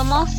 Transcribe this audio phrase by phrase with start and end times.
[0.00, 0.30] somos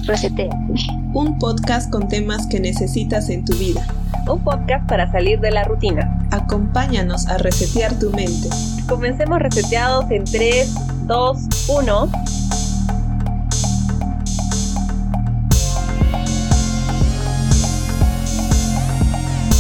[1.14, 3.86] un podcast con temas que necesitas en tu vida.
[4.28, 6.20] Un podcast para salir de la rutina.
[6.32, 8.50] Acompáñanos a resetear tu mente.
[8.90, 10.74] Comencemos reseteados en 3,
[11.06, 11.38] 2,
[11.68, 12.12] 1.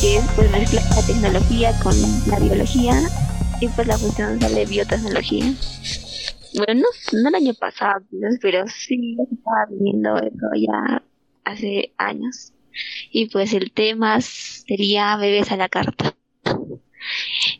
[0.01, 1.93] Que es pues mezclar la tecnología con
[2.25, 2.99] la biología
[3.59, 5.53] y pues la función de biotecnología.
[6.55, 6.81] Bueno,
[7.13, 8.05] no, el año pasado,
[8.41, 11.03] pero sí estaba viendo eso ya
[11.43, 12.53] hace años.
[13.11, 16.15] Y pues el tema sería bebés a la carta.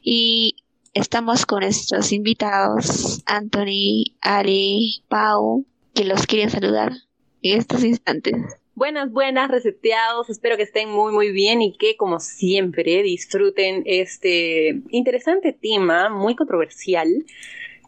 [0.01, 0.55] Y
[0.93, 6.93] estamos con nuestros invitados, Anthony, Ali, Pau, que los quieren saludar
[7.41, 8.35] en estos instantes.
[8.73, 10.29] Buenas, buenas, reseteados.
[10.29, 16.35] Espero que estén muy, muy bien y que, como siempre, disfruten este interesante tema, muy
[16.35, 17.09] controversial,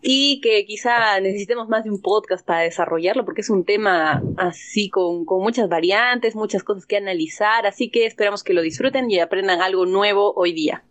[0.04, 4.90] y que quizá necesitemos más de un podcast para desarrollarlo, porque es un tema así
[4.90, 7.66] con, con muchas variantes, muchas cosas que analizar.
[7.66, 10.84] Así que esperamos que lo disfruten y aprendan algo nuevo hoy día.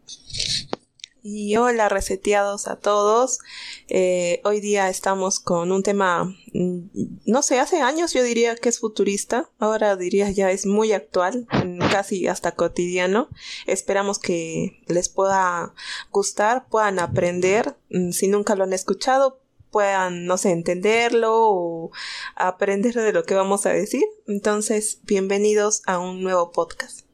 [1.25, 3.39] Y hola reseteados a todos.
[3.87, 6.81] Eh, hoy día estamos con un tema, mm,
[7.27, 11.47] no sé, hace años yo diría que es futurista, ahora diría ya es muy actual,
[11.93, 13.29] casi hasta cotidiano.
[13.67, 15.75] Esperamos que les pueda
[16.11, 21.93] gustar, puedan aprender, mm, si nunca lo han escuchado, puedan, no sé, entenderlo o
[22.35, 24.05] aprender de lo que vamos a decir.
[24.27, 27.12] Entonces, bienvenidos a un nuevo podcast.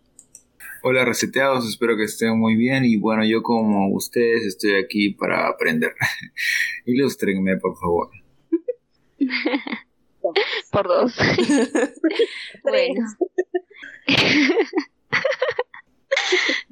[0.80, 5.48] Hola reseteados, espero que estén muy bien y bueno, yo como ustedes estoy aquí para
[5.48, 5.92] aprender.
[6.86, 8.10] Ilústrenme, por favor.
[10.70, 11.16] por dos.
[12.62, 13.06] bueno.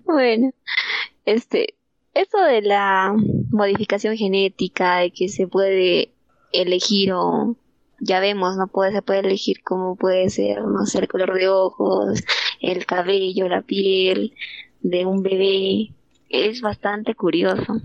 [0.05, 0.53] bueno,
[1.25, 1.75] este,
[2.15, 3.13] eso de la
[3.51, 6.13] modificación genética, de que se puede
[6.53, 7.57] elegir o
[7.99, 11.49] ya vemos, no puede, se puede elegir cómo puede ser, no sé, el color de
[11.49, 12.23] ojos,
[12.61, 14.35] el cabello, la piel
[14.81, 15.93] de un bebé.
[16.29, 17.81] Es bastante curioso,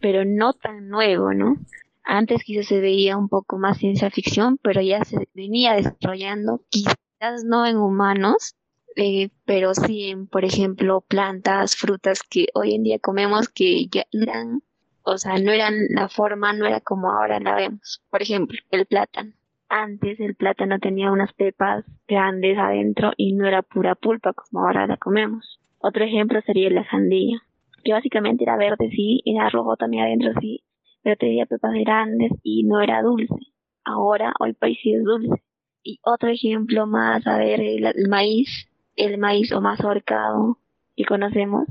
[0.00, 1.56] pero no tan nuevo, ¿no?
[2.04, 7.44] Antes quizás se veía un poco más ciencia ficción, pero ya se venía desarrollando, quizás
[7.44, 8.56] no en humanos,
[8.96, 14.04] eh, pero sí en, por ejemplo, plantas, frutas que hoy en día comemos que ya
[14.12, 14.62] eran,
[15.02, 18.02] o sea, no eran la forma, no era como ahora la vemos.
[18.10, 19.32] Por ejemplo, el plátano.
[19.74, 24.86] Antes el plátano tenía unas pepas grandes adentro y no era pura pulpa como ahora
[24.86, 25.58] la comemos.
[25.78, 27.40] Otro ejemplo sería la sandía,
[27.82, 30.62] que básicamente era verde, sí, era rojo también adentro, sí,
[31.02, 33.34] pero tenía pepas grandes y no era dulce.
[33.82, 35.42] Ahora, hoy país sí es dulce.
[35.82, 40.58] Y otro ejemplo más, a ver, el, maíz, el maíz o más ahorcado
[40.94, 41.64] que conocemos,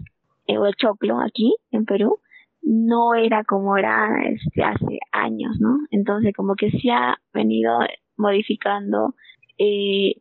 [0.47, 2.17] o el choclo aquí en Perú,
[2.61, 5.79] no era como era este, hace años, ¿no?
[5.89, 7.79] Entonces como que se ha venido
[8.17, 9.16] modificando
[9.57, 10.16] eh,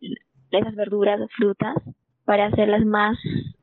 [0.51, 1.77] esas verduras, frutas,
[2.25, 3.19] para hacerlas más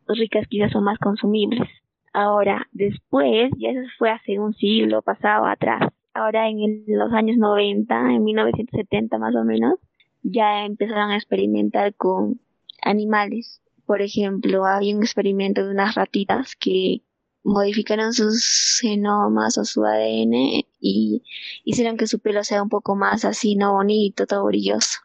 [0.08, 1.68] ricas quizás o más consumibles.
[2.14, 8.14] Ahora, después, ya eso fue hace un siglo pasado atrás, ahora en los años 90,
[8.14, 9.76] en 1970 más o menos,
[10.24, 12.40] ya empezaron a experimentar con
[12.82, 13.62] animales.
[13.86, 17.02] Por ejemplo, había un experimento de unas ratitas que
[17.44, 20.34] modificaron sus genomas o su ADN
[20.80, 21.24] y
[21.64, 25.00] hicieron que su pelo sea un poco más así, no bonito, todo brilloso.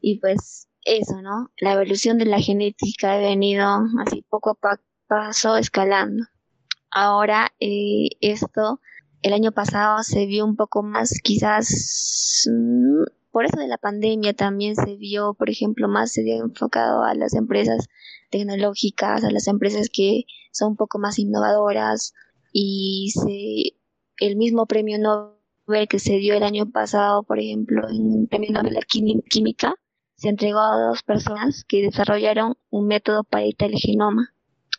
[0.00, 1.50] Y pues eso, ¿no?
[1.58, 3.66] La evolución de la genética ha venido
[4.06, 6.24] así poco a paso escalando.
[6.90, 8.80] Ahora eh, esto,
[9.22, 14.34] el año pasado se vio un poco más quizás mm, por eso de la pandemia
[14.34, 17.88] también se vio, por ejemplo, más se vio enfocado a las empresas
[18.30, 22.12] tecnológicas, a las empresas que son un poco más innovadoras
[22.52, 23.76] y se,
[24.24, 28.50] el mismo premio Nobel que se dio el año pasado, por ejemplo, en el premio
[28.50, 29.74] Nobel de Química,
[30.16, 34.34] se entregó a dos personas que desarrollaron un método para editar el genoma.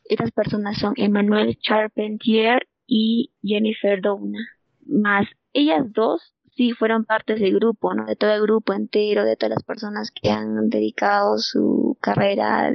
[0.05, 4.39] Estas personas son Emmanuel Charpentier y Jennifer Doudna.
[4.85, 8.05] Más ellas dos sí fueron partes del grupo, ¿no?
[8.05, 12.71] De todo el grupo entero, de todas las personas que han dedicado su carrera a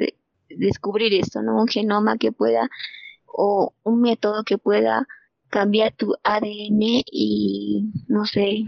[0.49, 1.61] descubrir esto, ¿no?
[1.61, 2.69] Un genoma que pueda,
[3.26, 5.06] o un método que pueda
[5.50, 8.64] cambiar tu ADN y, no sé,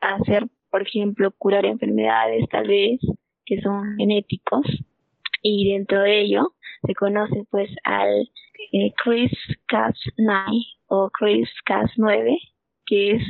[0.00, 3.00] hacer, por ejemplo, curar enfermedades tal vez
[3.44, 4.66] que son genéticos.
[5.42, 6.54] Y dentro de ello
[6.86, 8.30] se conoce pues al
[8.72, 12.38] eh, CRISPR-Cas9 o CRISPR-Cas9,
[12.86, 13.22] que es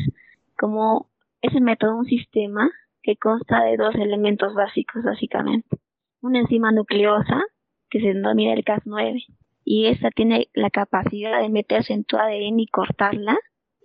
[0.58, 1.11] como
[1.42, 2.70] ese método un sistema
[3.02, 5.78] que consta de dos elementos básicos, básicamente.
[6.20, 7.42] Una enzima nucleosa,
[7.90, 9.24] que se denomina el Cas9,
[9.64, 13.36] y esta tiene la capacidad de meterse en tu ADN y cortarla,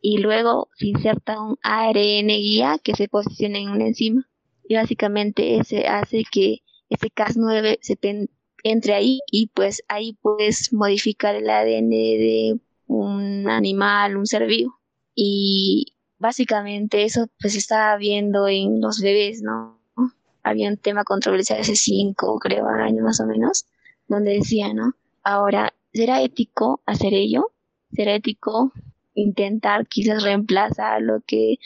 [0.01, 4.27] y luego se inserta un ARN guía que se posiciona en una enzima.
[4.69, 7.97] y básicamente ese hace que ese Cas9 se
[8.63, 14.79] entre ahí y pues ahí puedes modificar el ADN de un animal, un ser vivo.
[15.15, 19.79] Y básicamente eso pues estaba viendo en los bebés, ¿no?
[20.43, 23.65] Había un tema controversial hace cinco, creo, años más o menos,
[24.07, 24.93] donde decía, ¿no?
[25.23, 27.51] Ahora, ¿será ético hacer ello?
[27.91, 28.71] ¿Será ético
[29.13, 31.57] intentar quizás reemplazar lo que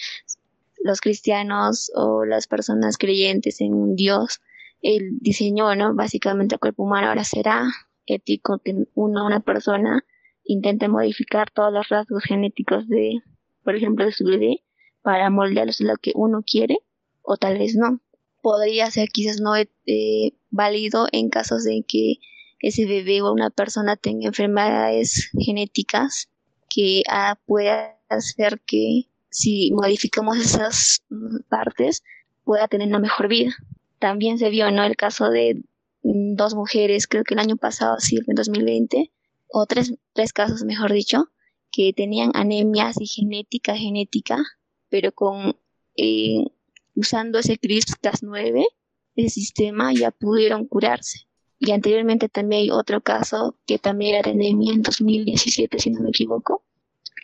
[0.84, 4.42] los cristianos o las personas creyentes en un Dios
[4.82, 5.94] el diseñó, ¿no?
[5.94, 7.66] Básicamente el cuerpo humano ahora será
[8.08, 10.04] ético que uno, una persona
[10.44, 13.22] intente modificar todos los rasgos genéticos de,
[13.64, 14.64] por ejemplo, de su bebé
[15.02, 16.80] para moldearlos a lo que uno quiere
[17.22, 18.00] o tal vez no.
[18.42, 22.16] Podría ser quizás no eh, válido en casos de que
[22.60, 26.30] ese bebé o una persona tenga enfermedades genéticas
[26.70, 31.04] que ah, pueda hacer que si modificamos esas
[31.50, 32.04] partes
[32.44, 33.52] pueda tener una mejor vida.
[34.00, 34.84] También se vio, ¿no?
[34.84, 35.62] El caso de
[36.04, 39.12] dos mujeres, creo que el año pasado, sí, en 2020,
[39.48, 41.30] o tres, tres casos, mejor dicho,
[41.72, 44.38] que tenían anemia así genética, genética,
[44.90, 45.56] pero con
[45.96, 46.46] eh,
[46.96, 48.66] usando ese CRISPR-Cas9,
[49.16, 51.28] el sistema ya pudieron curarse.
[51.60, 56.02] Y anteriormente también hay otro caso que también era de anemia en 2017, si no
[56.02, 56.64] me equivoco,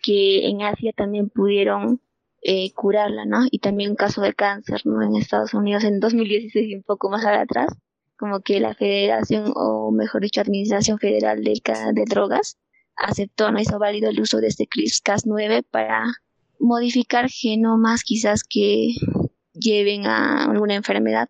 [0.03, 2.01] que en Asia también pudieron
[2.43, 3.45] eh, curarla, ¿no?
[3.49, 5.01] Y también un caso de cáncer, ¿no?
[5.01, 7.73] En Estados Unidos en 2016 y un poco más atrás,
[8.15, 11.59] como que la Federación, o mejor dicho, Administración Federal de,
[11.93, 12.57] de Drogas,
[12.97, 16.03] aceptó, no hizo válido el uso de este CRISPR-Cas9 para
[16.59, 18.95] modificar genomas quizás que
[19.53, 21.29] lleven a alguna enfermedad.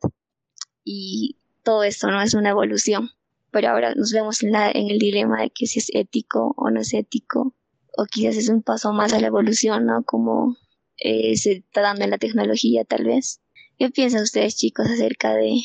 [0.83, 3.09] Y todo esto no es una evolución.
[3.51, 6.69] Pero ahora nos vemos en, la, en el dilema de que si es ético o
[6.69, 7.55] no es ético,
[7.97, 10.03] o quizás es un paso más a la evolución, ¿no?
[10.03, 10.57] Como
[10.97, 13.41] eh, se está dando en la tecnología tal vez.
[13.77, 15.61] ¿Qué piensan ustedes chicos acerca de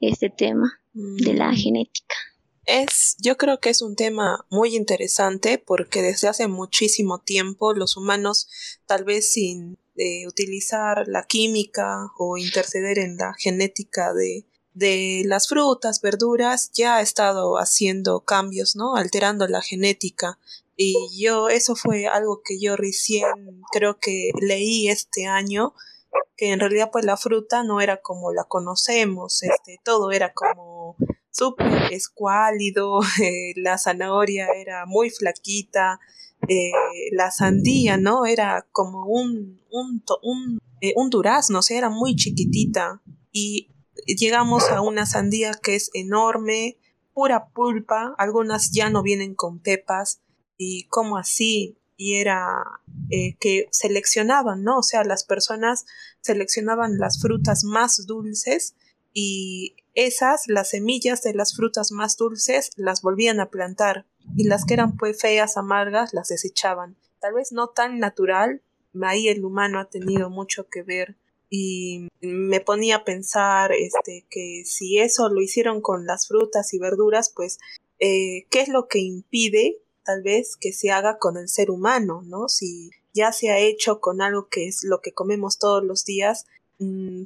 [0.00, 1.56] este tema de la mm.
[1.56, 2.16] genética?
[2.66, 7.96] Es, yo creo que es un tema muy interesante porque desde hace muchísimo tiempo los
[7.96, 8.48] humanos,
[8.86, 15.48] tal vez sin eh, utilizar la química o interceder en la genética de, de las
[15.48, 18.96] frutas, verduras, ya ha estado haciendo cambios, ¿no?
[18.96, 20.38] Alterando la genética
[20.76, 25.74] y yo, eso fue algo que yo recién creo que leí este año,
[26.36, 30.65] que en realidad pues la fruta no era como la conocemos, este, todo era como
[31.36, 36.00] súper escuálido, eh, la zanahoria era muy flaquita,
[36.48, 36.70] eh,
[37.12, 38.26] la sandía, ¿no?
[38.26, 43.02] Era como un, un, un, eh, un durazno, o sea, era muy chiquitita.
[43.32, 43.70] Y
[44.06, 46.78] llegamos a una sandía que es enorme,
[47.12, 50.20] pura pulpa, algunas ya no vienen con pepas,
[50.58, 52.46] y cómo así y era
[53.40, 54.78] que seleccionaban, ¿no?
[54.78, 55.86] O sea, las personas
[56.20, 58.74] seleccionaban las frutas más dulces
[59.18, 64.04] y esas, las semillas de las frutas más dulces, las volvían a plantar
[64.36, 66.96] y las que eran pues feas, amargas, las desechaban.
[67.18, 68.60] Tal vez no tan natural,
[69.02, 71.16] ahí el humano ha tenido mucho que ver
[71.48, 76.78] y me ponía a pensar este que si eso lo hicieron con las frutas y
[76.78, 77.58] verduras, pues
[77.98, 82.20] eh, ¿qué es lo que impide tal vez que se haga con el ser humano,
[82.26, 82.50] ¿no?
[82.50, 86.44] Si ya se ha hecho con algo que es lo que comemos todos los días,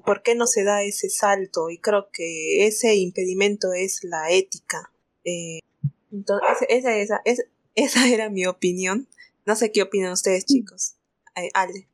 [0.05, 1.71] ¿por qué no se da ese salto?
[1.71, 4.91] Y creo que ese impedimento es la ética.
[5.25, 5.61] Eh,
[6.13, 7.43] entonces, esa, esa, esa,
[7.75, 9.09] esa, era mi opinión.
[9.47, 10.97] No sé qué opinan ustedes, chicos.
[11.37, 11.87] Eh, Ale.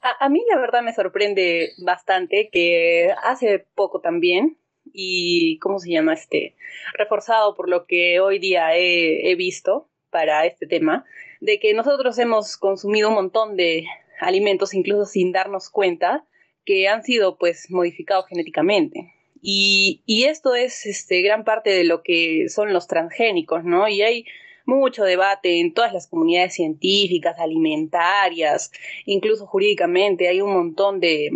[0.00, 4.58] A, a, mí la verdad me sorprende bastante que hace poco también,
[4.92, 6.14] y ¿cómo se llama?
[6.14, 6.54] Este,
[6.94, 11.04] reforzado por lo que hoy día he, he visto, para este tema,
[11.40, 13.86] de que nosotros hemos consumido un montón de
[14.20, 16.24] alimentos, incluso sin darnos cuenta,
[16.64, 19.12] que han sido pues modificados genéticamente.
[19.42, 23.88] Y, y, esto es este, gran parte de lo que son los transgénicos, ¿no?
[23.88, 24.24] Y hay
[24.64, 28.72] mucho debate en todas las comunidades científicas, alimentarias,
[29.04, 31.30] incluso jurídicamente, hay un montón de,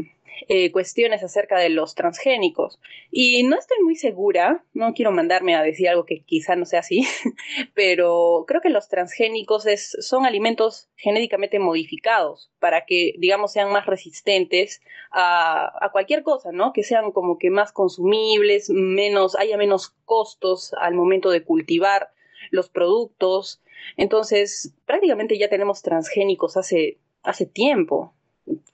[0.47, 2.79] eh, cuestiones acerca de los transgénicos.
[3.11, 6.81] Y no estoy muy segura, no quiero mandarme a decir algo que quizá no sea
[6.81, 7.05] así,
[7.75, 13.87] pero creo que los transgénicos es, son alimentos genéticamente modificados para que, digamos, sean más
[13.87, 14.81] resistentes
[15.11, 16.73] a, a cualquier cosa, ¿no?
[16.73, 22.11] Que sean como que más consumibles, menos, haya menos costos al momento de cultivar
[22.51, 23.63] los productos.
[23.97, 28.15] Entonces, prácticamente ya tenemos transgénicos hace, hace tiempo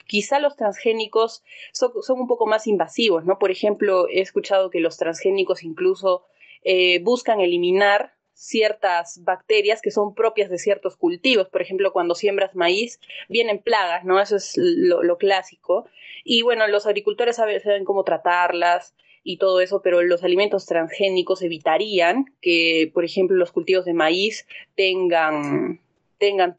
[0.07, 3.39] quizá los transgénicos son, un poco más invasivos, ¿no?
[3.39, 6.25] Por ejemplo, he escuchado que los transgénicos incluso
[6.63, 11.49] eh, buscan eliminar ciertas bacterias que son propias de ciertos cultivos.
[11.49, 14.21] Por ejemplo, cuando siembras maíz, vienen plagas, ¿no?
[14.21, 15.87] Eso es lo, clásico.
[16.25, 21.43] Y bueno, los agricultores saben, saben cómo tratarlas y todo eso, pero los alimentos transgénicos
[21.43, 25.81] evitarían que, por ejemplo, los cultivos de maíz tengan,
[26.19, 26.57] tengan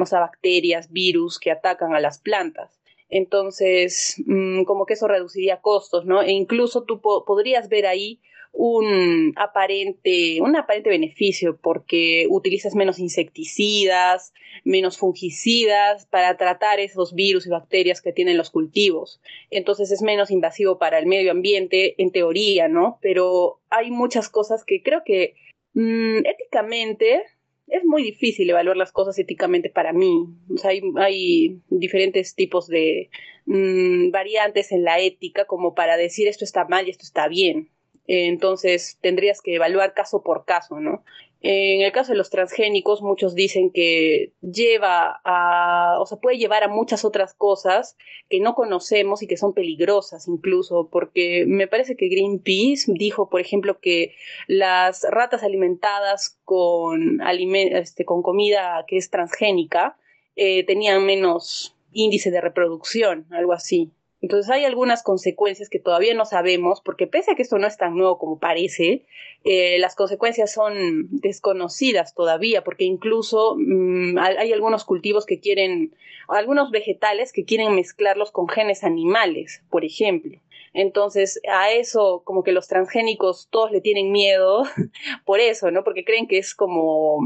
[0.00, 2.78] o sea, bacterias, virus que atacan a las plantas.
[3.08, 6.22] Entonces, mm, como que eso reduciría costos, ¿no?
[6.22, 8.20] E incluso tú podrías ver ahí
[8.52, 14.32] un aparente, un aparente beneficio porque utilizas menos insecticidas,
[14.64, 19.20] menos fungicidas para tratar esos virus y bacterias que tienen los cultivos.
[19.50, 22.98] Entonces es menos invasivo para el medio ambiente, en teoría, ¿no?
[23.00, 25.34] Pero hay muchas cosas que creo que
[25.74, 27.22] mm, éticamente
[27.70, 30.26] es muy difícil evaluar las cosas éticamente para mí.
[30.52, 33.10] O sea, hay, diferentes tipos de
[33.46, 37.70] mm, variantes en la ética como para decir esto está mal y esto está bien.
[38.06, 41.04] entonces tendrías que evaluar caso por caso, ¿no?
[41.40, 46.64] En el caso de los transgénicos, muchos dicen que lleva a, o sea, puede llevar
[46.64, 47.96] a muchas otras cosas
[48.28, 53.40] que no conocemos y que son peligrosas incluso, porque me parece que Greenpeace dijo, por
[53.40, 54.14] ejemplo, que
[54.48, 59.96] las ratas alimentadas con, este, con comida que es transgénica
[60.34, 63.92] eh, tenían menos índice de reproducción, algo así.
[64.20, 67.76] Entonces hay algunas consecuencias que todavía no sabemos, porque pese a que esto no es
[67.76, 69.04] tan nuevo como parece,
[69.44, 75.94] eh, las consecuencias son desconocidas todavía, porque incluso mm, hay algunos cultivos que quieren,
[76.26, 80.40] algunos vegetales que quieren mezclarlos con genes animales, por ejemplo.
[80.74, 84.64] Entonces, a eso como que los transgénicos todos le tienen miedo
[85.24, 85.84] por eso, ¿no?
[85.84, 87.20] Porque creen que es como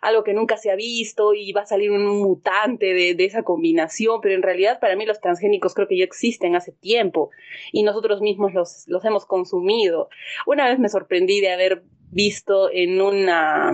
[0.00, 4.20] algo que nunca se ha visto y va a salir un mutante de, esa combinación,
[4.20, 7.30] pero en realidad para mí los transgénicos creo que ya existen hace tiempo
[7.72, 10.08] y nosotros mismos los, los hemos consumido.
[10.46, 13.72] Una vez me sorprendí de haber visto en una,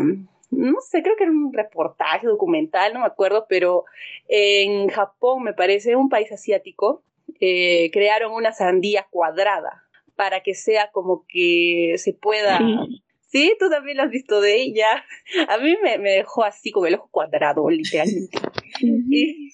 [0.51, 3.85] no sé, creo que era un reportaje documental, no me acuerdo, pero
[4.29, 7.03] en Japón, me parece, un país asiático,
[7.41, 9.85] eh, crearon una sandía cuadrada
[10.17, 12.59] para que sea como que se pueda
[13.59, 15.05] tú también lo has visto de ella.
[15.49, 18.39] A mí me, dejó así con el ojo cuadrado, literalmente.
[18.81, 19.51] y,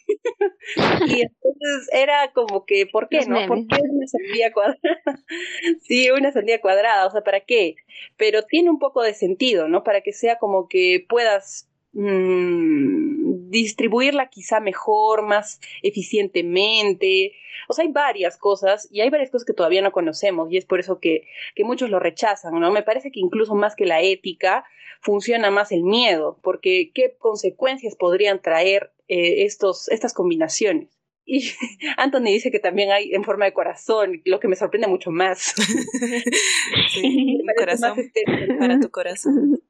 [1.20, 3.46] entonces era como que, ¿por qué no?
[3.46, 4.78] ¿Por qué una sandía cuadrada?
[5.82, 7.76] sí, una sandía cuadrada, o sea, ¿para qué?
[8.16, 9.82] Pero tiene un poco de sentido, ¿no?
[9.84, 17.34] Para que sea como que puedas Mm, distribuirla quizá mejor, más eficientemente.
[17.68, 20.64] O sea, hay varias cosas y hay varias cosas que todavía no conocemos y es
[20.64, 21.26] por eso que,
[21.58, 22.72] muchos lo rechazan, ¿no?
[22.72, 24.64] Me parece que incluso más que la ética
[25.00, 30.88] funciona más el miedo, porque ¿qué consecuencias podrían traer eh, estos, estas combinaciones?
[31.24, 31.50] Y
[31.98, 35.54] Anthony dice que también hay en forma de corazón, lo que me sorprende mucho más.
[36.88, 37.96] sí, corazón
[38.58, 39.62] para tu corazón.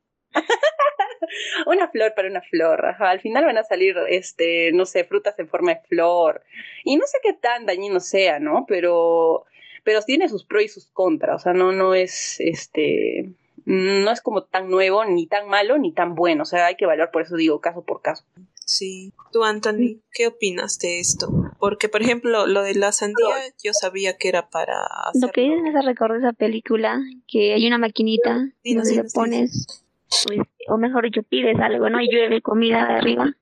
[1.66, 2.84] una flor para una flor.
[2.98, 6.42] Al final van a salir, este, no sé, frutas en forma de flor.
[6.84, 8.64] Y no sé qué tan dañino sea, ¿no?
[8.66, 9.44] Pero,
[9.84, 11.36] pero tiene sus pros y sus contras.
[11.36, 13.30] O sea, no, no es, este,
[13.64, 16.42] no es como tan nuevo, ni tan malo, ni tan bueno.
[16.42, 18.24] O sea, hay que evaluar, por eso digo, caso por caso.
[18.64, 19.12] Sí.
[19.32, 21.28] Tú, Anthony, ¿qué opinas de esto?
[21.58, 24.86] Porque, por ejemplo, lo de la sandía, yo sabía que era para.
[25.14, 29.84] Lo que me hace recordar esa película, que hay una maquinita donde le pones
[30.26, 32.00] pues, o mejor dicho, pides algo, ¿no?
[32.00, 33.36] Y llueve comida de arriba.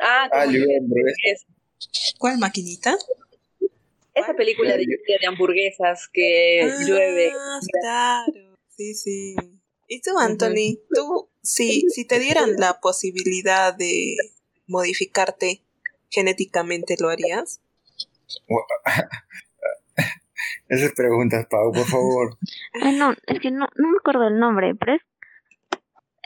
[0.00, 0.46] Ah, ah
[2.18, 2.96] ¿Cuál maquinita?
[4.14, 7.32] Esa película de de hamburguesas que ah, llueve.
[7.82, 9.36] Claro, sí, sí.
[9.86, 10.80] ¿Y tú, Anthony?
[10.92, 14.16] ¿Tú, si, si te dieran la posibilidad de
[14.66, 15.62] modificarte
[16.10, 17.60] genéticamente, lo harías?
[20.68, 22.36] Esas preguntas, Pau, por favor.
[22.82, 25.02] Ah, no, es que no, no me acuerdo el nombre, pero es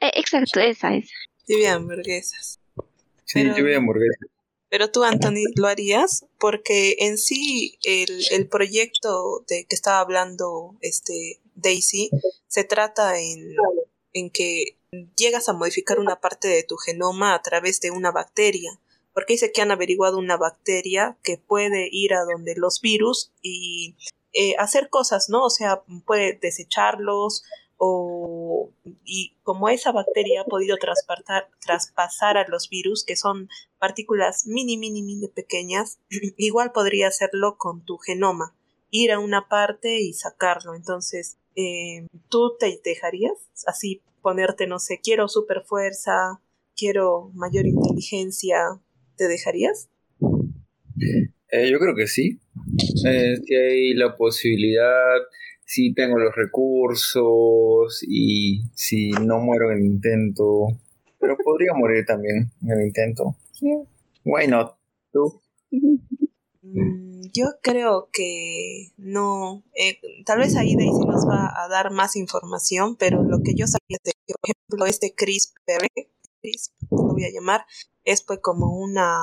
[0.02, 1.10] eh, exacto, esa es.
[1.46, 2.60] Lluvia hamburguesas.
[3.24, 4.28] Sí, lluvia hamburguesas.
[4.68, 6.24] Pero tú, Anthony, ¿lo harías?
[6.38, 12.10] Porque en sí el, el proyecto de que estaba hablando este Daisy
[12.48, 13.54] se trata en,
[14.14, 14.78] en que
[15.14, 18.80] llegas a modificar una parte de tu genoma a través de una bacteria.
[19.12, 23.94] Porque dice que han averiguado una bacteria que puede ir a donde los virus y
[24.32, 25.44] eh, hacer cosas, ¿no?
[25.44, 27.44] O sea, puede desecharlos,
[27.84, 28.70] o,
[29.04, 33.48] y como esa bacteria ha podido traspasar, traspasar a los virus, que son
[33.80, 35.98] partículas mini, mini, mini pequeñas,
[36.36, 38.54] igual podría hacerlo con tu genoma,
[38.90, 40.76] ir a una parte y sacarlo.
[40.76, 43.32] Entonces, eh, ¿tú te dejarías
[43.66, 46.40] así ponerte, no sé, quiero super fuerza,
[46.76, 48.58] quiero mayor inteligencia,
[49.16, 49.90] ¿te dejarías?
[51.50, 52.38] Eh, yo creo que sí.
[53.08, 55.18] Eh, si hay la posibilidad
[55.64, 60.68] si tengo los recursos y si no muero en el intento.
[61.18, 63.36] Pero podría morir también en el intento.
[64.24, 64.76] Why not?
[65.12, 65.40] ¿Tú?
[66.62, 69.62] Mm, yo creo que no.
[69.74, 73.66] Eh, tal vez ahí Daisy nos va a dar más información, pero lo que yo
[73.66, 75.86] sabía de que, por ejemplo, este CRISPR,
[76.40, 77.64] CRISP, lo voy a llamar,
[78.04, 79.18] es pues como una.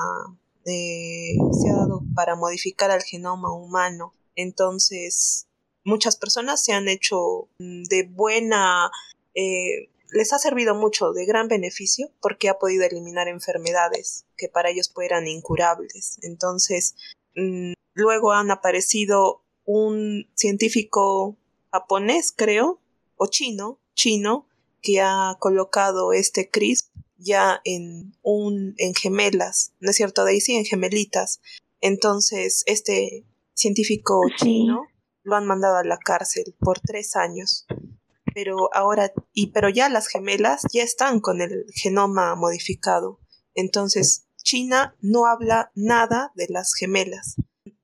[0.65, 4.13] Eh, se ha dado para modificar al genoma humano.
[4.35, 5.48] Entonces,
[5.89, 8.91] muchas personas se han hecho mm, de buena.
[9.35, 14.69] Eh, les ha servido mucho de gran beneficio porque ha podido eliminar enfermedades que para
[14.69, 16.19] ellos eran incurables.
[16.21, 16.95] Entonces,
[17.35, 21.37] mm, luego han aparecido un científico
[21.71, 22.79] japonés, creo,
[23.17, 24.47] o chino, chino,
[24.81, 30.55] que ha colocado este CRISP ya en un en gemelas, ¿no es cierto, Daisy?
[30.55, 31.41] En gemelitas.
[31.81, 34.87] Entonces, este científico chino
[35.29, 37.65] lo han mandado a la cárcel por tres años
[38.33, 43.19] pero ahora, y pero ya las gemelas ya están con el genoma modificado.
[43.53, 47.35] Entonces, China no habla nada de las gemelas.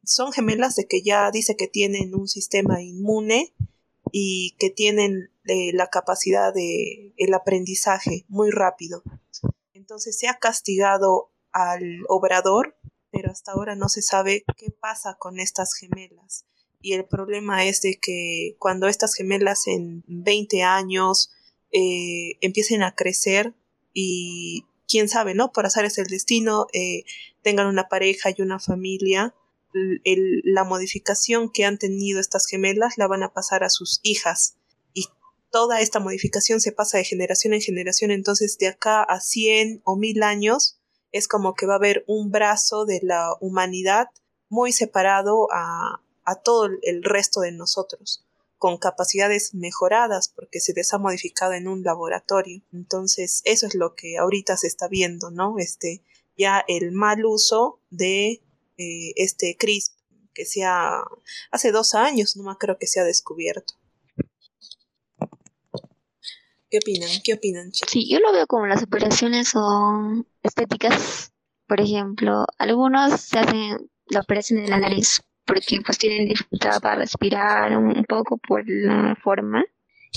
[0.04, 3.54] Son gemelas de que ya dice que tienen un sistema inmune
[4.12, 9.04] y que tienen eh, la capacidad de el aprendizaje muy rápido.
[9.74, 12.78] Entonces se ha castigado al obrador,
[13.12, 16.46] pero hasta ahora no se sabe qué pasa con estas gemelas
[16.86, 21.32] y el problema es de que cuando estas gemelas en 20 años
[21.72, 23.56] eh, empiecen a crecer
[23.92, 25.51] y quién sabe, ¿no?
[25.51, 27.04] Por hacer es el destino, eh,
[27.42, 29.34] tengan una pareja y una familia,
[29.74, 34.56] la modificación que han tenido estas gemelas la van a pasar a sus hijas
[34.94, 35.08] y
[35.50, 39.98] toda esta modificación se pasa de generación en generación, entonces de acá a 100 o
[39.98, 40.80] 1000 años
[41.12, 44.10] es como que va a haber un brazo de la humanidad
[44.50, 48.25] muy separado a, a todo el resto de nosotros,
[48.58, 52.62] con capacidades mejoradas porque se les ha modificado en un laboratorio.
[52.74, 55.60] Entonces, eso es lo que ahorita se está viendo, ¿no?
[55.60, 56.01] Este,
[56.38, 58.41] ya el mal uso de
[58.77, 59.94] eh, este CRISP,
[60.34, 61.03] que sea
[61.51, 63.75] hace dos años, no más creo que se ha descubierto.
[66.70, 67.10] ¿Qué opinan?
[67.24, 67.71] ¿Qué opinan?
[67.71, 71.32] Sí, yo lo veo como las operaciones son estéticas.
[71.67, 77.01] Por ejemplo, algunos se hacen la operación de la nariz porque pues tienen dificultad para
[77.01, 79.63] respirar un, poco por la forma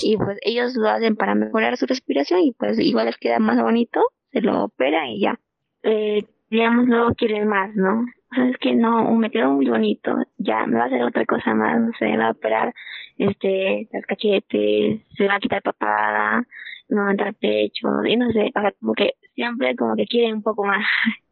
[0.02, 3.60] y pues ellos lo hacen para mejorar su respiración y pues igual les queda más
[3.60, 4.00] bonito,
[4.32, 5.38] se lo operan y ya.
[5.82, 8.04] Eh, digamos, luego quieren más, ¿no?
[8.30, 11.24] O sea, es que no, me quedó muy bonito, ya, me va a hacer otra
[11.24, 12.74] cosa más, no sé, me va a operar
[13.16, 16.44] este, las cachetes, se va a quitar papada,
[16.88, 20.06] me va a entrar pecho, y no sé, o sea, como que siempre como que
[20.06, 20.84] quieren un poco más.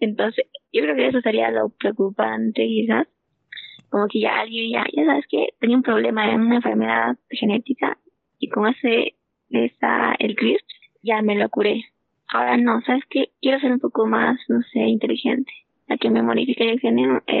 [0.00, 3.06] Entonces, yo creo que eso sería lo preocupante quizás,
[3.94, 7.96] como que ya alguien ya, ya sabes que tenía un problema en una enfermedad genética
[8.40, 9.14] y con ese,
[9.50, 10.66] esa, el CRISP,
[11.04, 11.84] ya me lo curé.
[12.26, 15.52] Ahora no, sabes que quiero ser un poco más, no sé, inteligente,
[15.88, 16.80] a que me modifique el,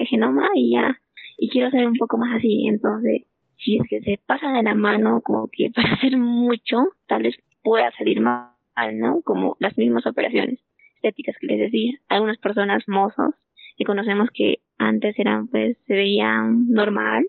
[0.06, 0.96] genoma y ya,
[1.38, 3.22] y quiero ser un poco más así, entonces,
[3.56, 7.34] si es que se pasa de la mano, como que para hacer mucho, tal vez
[7.64, 8.52] pueda salir mal,
[8.92, 9.22] ¿no?
[9.22, 10.60] Como las mismas operaciones
[10.94, 11.98] estéticas que les decía.
[12.08, 13.34] Algunas personas mozos
[13.76, 17.26] que conocemos que antes eran pues se veían normal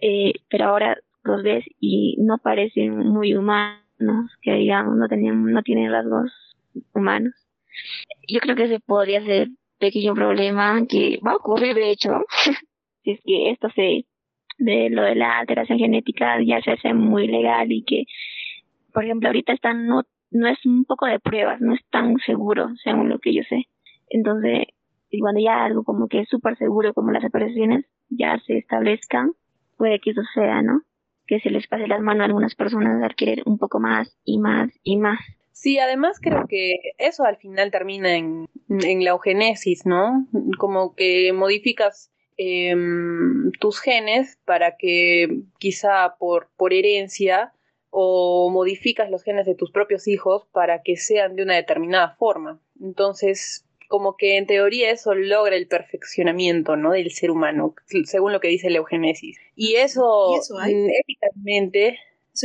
[0.00, 5.62] eh, pero ahora los ves y no parecen muy humanos que digamos no tenían no
[5.62, 6.30] tienen rasgos
[6.92, 7.34] humanos.
[8.28, 12.24] Yo creo que ese podría ser pequeño problema que va a ocurrir de hecho
[13.02, 14.06] si es que esto se
[14.58, 18.04] de lo de la alteración genética ya se hace muy legal y que
[18.92, 22.68] por ejemplo ahorita están no no es un poco de pruebas no es tan seguro
[22.82, 23.64] según lo que yo sé.
[24.08, 24.64] Entonces
[25.10, 29.32] y cuando ya algo como que es súper seguro como las operaciones ya se establezcan,
[29.76, 30.82] puede que eso sea, ¿no?
[31.26, 34.38] Que se les pase las manos a algunas personas al querer un poco más y
[34.38, 35.18] más y más.
[35.52, 40.26] Sí, además creo que eso al final termina en, en la eugenesis, ¿no?
[40.58, 47.52] Como que modificas em, tus genes para que quizá por, por herencia
[47.90, 52.60] o modificas los genes de tus propios hijos para que sean de una determinada forma.
[52.78, 56.92] Entonces, como que en teoría eso logra el perfeccionamiento, ¿no?
[56.92, 59.38] Del ser humano, según lo que dice la eugenesis.
[59.54, 61.98] Y eso, mm, éticamente,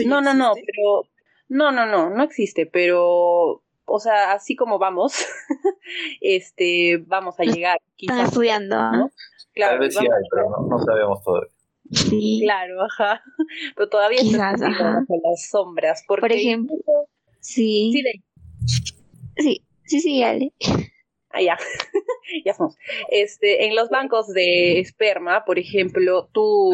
[0.06, 1.04] no, no, no, pero,
[1.50, 5.14] no, no, no, no existe, pero, o sea, así como vamos,
[6.22, 7.80] este, vamos a llegar.
[7.96, 8.76] Quizás, estudiando.
[8.76, 9.12] ¿no?
[9.54, 11.52] Claro, Tal vez sí hay, pero no, sabemos todavía.
[11.92, 12.40] Sí.
[12.44, 13.22] Claro, ajá.
[13.76, 15.04] Pero todavía Quizás, ajá.
[15.24, 16.04] las sombras.
[16.08, 16.78] Porque, Por ejemplo,
[17.42, 17.92] sí.
[17.94, 18.04] Sí,
[19.36, 20.54] sí, sí, sí, Ale.
[21.34, 21.42] Ah,
[22.46, 22.78] ya, somos.
[23.10, 26.72] Este, en los bancos de esperma, por ejemplo, tú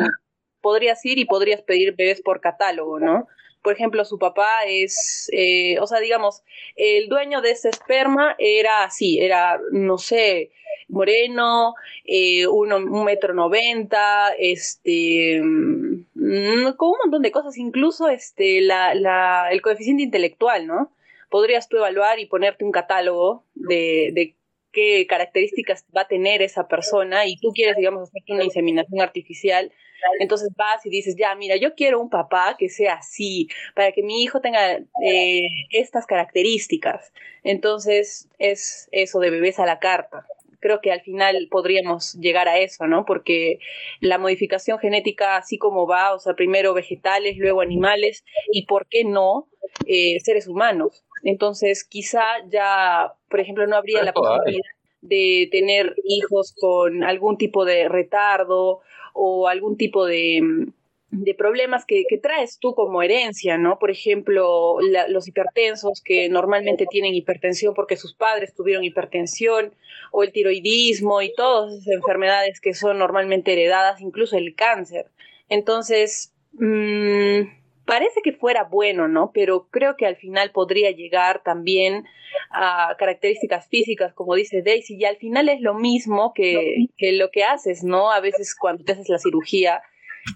[0.62, 3.28] podrías ir y podrías pedir bebés por catálogo, ¿no?
[3.62, 6.44] Por ejemplo, su papá es, eh, o sea, digamos,
[6.76, 10.52] el dueño de ese esperma era así, era, no sé,
[10.88, 11.74] moreno,
[12.06, 18.94] eh, uno, un metro noventa, este, mm, con un montón de cosas, incluso este, la,
[18.96, 20.92] la, el coeficiente intelectual, ¿no?
[21.30, 24.37] Podrías tú evaluar y ponerte un catálogo de
[24.72, 29.72] qué características va a tener esa persona y tú quieres, digamos, hacerte una inseminación artificial,
[30.20, 34.04] entonces vas y dices, ya, mira, yo quiero un papá que sea así, para que
[34.04, 37.12] mi hijo tenga eh, estas características.
[37.44, 40.26] Entonces es eso de bebés a la carta
[40.60, 43.06] creo que al final podríamos llegar a eso, ¿no?
[43.06, 43.60] Porque
[44.00, 49.04] la modificación genética, así como va, o sea, primero vegetales, luego animales, y por qué
[49.04, 49.48] no
[49.86, 51.06] eh, seres humanos.
[51.24, 54.64] Entonces, quizá ya, por ejemplo, no habría la posibilidad
[55.02, 58.82] de tener hijos con algún tipo de retardo
[59.14, 60.68] o algún tipo de
[61.10, 63.80] de problemas que, traes tú como herencia, ¿no?
[63.80, 64.78] Por ejemplo,
[65.08, 69.74] los hipertensos que normalmente tienen hipertensión porque sus padres tuvieron hipertensión,
[70.12, 75.08] o el tiroidismo y todas esas enfermedades que son normalmente heredadas, incluso el cáncer.
[75.50, 77.42] Entonces, mmm,
[77.88, 79.32] parece que fuera bueno, ¿no?
[79.34, 82.06] Pero creo que al final podría llegar también
[82.52, 87.32] a características físicas, como dice Daisy, y al final es lo mismo que, que lo
[87.32, 88.12] que haces, ¿no?
[88.12, 89.82] A veces cuando te haces la cirugía,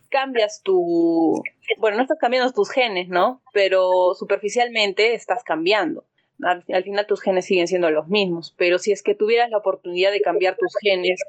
[0.10, 1.44] cambias tu,
[1.78, 3.42] bueno, no estás cambiando tus genes, ¿no?
[3.54, 6.06] Pero superficialmente estás cambiando.
[6.44, 10.12] Al, final tus genes siguen siendo los mismos, pero si es que tuvieras la oportunidad
[10.12, 11.22] de cambiar tus genes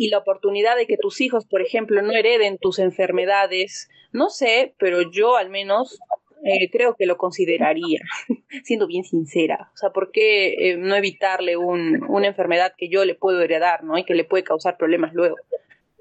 [0.00, 4.74] y la oportunidad de que tus hijos, por ejemplo, no hereden tus enfermedades, no sé,
[4.78, 5.98] pero yo al menos
[6.42, 8.00] eh, creo que lo consideraría,
[8.64, 9.70] siendo bien sincera.
[9.74, 13.84] O sea, ¿por qué eh, no evitarle un, una enfermedad que yo le puedo heredar,
[13.84, 13.98] ¿no?
[13.98, 15.36] Y que le puede causar problemas luego.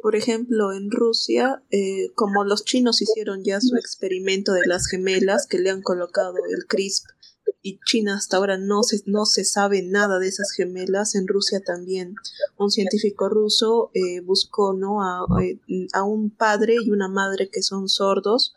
[0.02, 5.46] Por ejemplo, en Rusia, eh, como los chinos hicieron ya su experimento de las gemelas
[5.46, 7.06] que le han colocado el CRISP
[7.62, 11.62] y China hasta ahora no se, no se sabe nada de esas gemelas, en Rusia
[11.62, 12.16] también
[12.58, 15.02] un científico ruso eh, buscó ¿no?
[15.02, 15.60] a, eh,
[15.94, 18.56] a un padre y una madre que son sordos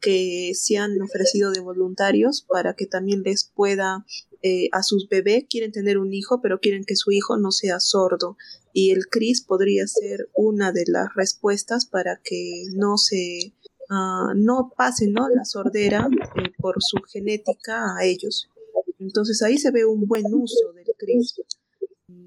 [0.00, 4.04] que se han ofrecido de voluntarios para que también les pueda
[4.40, 7.80] eh, a sus bebés quieren tener un hijo, pero quieren que su hijo no sea
[7.80, 8.36] sordo.
[8.72, 13.52] Y el CRIS podría ser una de las respuestas para que no se
[13.90, 15.28] uh, no pase ¿no?
[15.28, 18.48] la sordera eh, por su genética a ellos.
[18.98, 21.40] Entonces ahí se ve un buen uso del CRIS.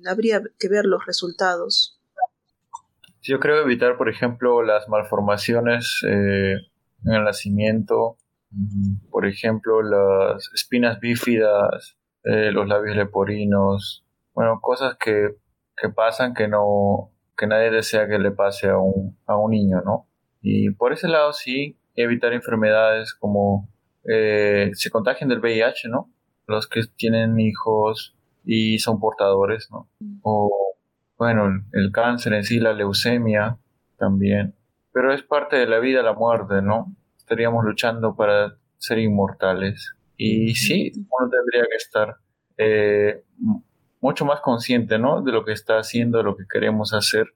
[0.05, 1.99] Habría que ver los resultados.
[3.21, 6.55] Yo creo evitar, por ejemplo, las malformaciones eh,
[7.05, 8.17] en el nacimiento,
[8.49, 15.35] mm, por ejemplo, las espinas bífidas, eh, los labios leporinos, bueno, cosas que,
[15.75, 19.81] que, pasan que no que nadie desea que le pase a un, a un niño,
[19.83, 20.07] ¿no?
[20.41, 23.69] Y por ese lado sí, evitar enfermedades como
[24.03, 26.11] eh, se contagian del VIH, ¿no?
[26.47, 29.89] Los que tienen hijos y son portadores, ¿no?
[30.23, 30.75] O,
[31.17, 33.57] bueno, el cáncer en sí, la leucemia
[33.97, 34.55] también.
[34.91, 36.95] Pero es parte de la vida, la muerte, ¿no?
[37.17, 39.93] Estaríamos luchando para ser inmortales.
[40.17, 42.15] Y sí, uno tendría que estar
[42.57, 43.23] eh,
[44.01, 45.21] mucho más consciente, ¿no?
[45.21, 47.27] De lo que está haciendo, de lo que queremos hacer.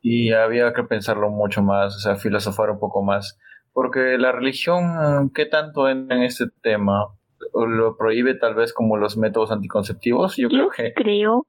[0.00, 3.38] Y, había que pensarlo mucho más, o sea, filosofar un poco más.
[3.72, 7.08] Porque la religión, ¿qué tanto entra en este tema?
[7.54, 10.36] ¿Lo prohíbe tal vez como los métodos anticonceptivos?
[10.36, 11.46] Yo, creo que, creo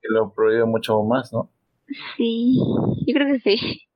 [0.00, 1.50] que lo prohíbe mucho más, ¿no?
[2.16, 2.56] Sí,
[3.06, 3.86] yo creo que sí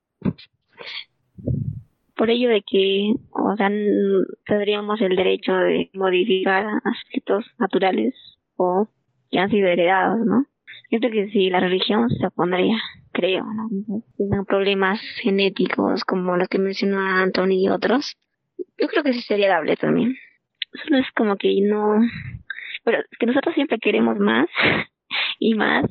[2.17, 3.71] por ello de que, o sea,
[4.47, 8.15] tendríamos el derecho de modificar aspectos naturales
[8.57, 8.89] o
[9.31, 10.47] que han sido heredados, ¿no?
[10.91, 12.77] Yo creo que si la religión se opondría,
[13.13, 14.03] creo, ¿no?
[14.17, 18.17] Tienen problemas genéticos como los que mencionó Anthony y otros,
[18.79, 20.17] yo creo que sí sería dable también.
[20.85, 22.01] Solo es como que no,
[22.85, 24.47] pero es que nosotros siempre queremos más
[25.39, 25.87] y más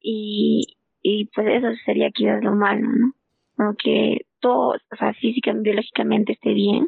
[0.00, 3.12] y, y pues eso sería quizás lo malo, ¿no?
[3.56, 6.86] Como que todo, o sea, físicamente, biológicamente esté bien,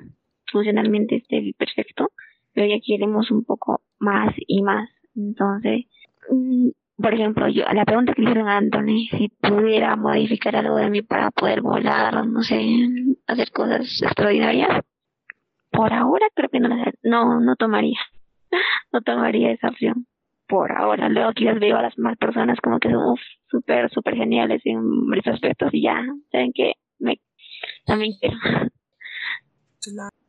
[0.52, 2.12] funcionalmente esté perfecto,
[2.52, 4.88] pero ya queremos un poco más y más.
[5.16, 5.86] Entonces,
[6.30, 6.68] mm,
[7.00, 10.90] por ejemplo, yo, la pregunta que le hicieron a Anthony, si pudiera modificar algo de
[10.90, 12.60] mí para poder volar, no sé,
[13.28, 14.84] hacer cosas extraordinarias,
[15.70, 16.68] por ahora creo que no,
[17.02, 18.00] no, no tomaría,
[18.92, 20.06] no tomaría esa opción.
[20.48, 23.16] Por ahora, luego quizás veo a las más personas como que son
[23.50, 27.20] súper, súper geniales en varios aspectos y ya, saben que me
[27.84, 28.36] también quiero.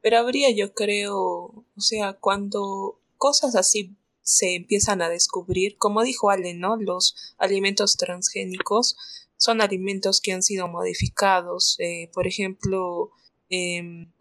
[0.01, 3.97] Pero habría, yo creo, o sea, cuando cosas así
[4.29, 6.77] se empiezan a descubrir, como dijo Ale, ¿no?
[6.77, 8.95] Los alimentos transgénicos,
[9.37, 11.77] son alimentos que han sido modificados.
[11.79, 13.09] Eh, por ejemplo,
[13.49, 14.11] em,